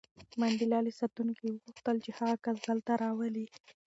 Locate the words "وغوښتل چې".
1.47-2.11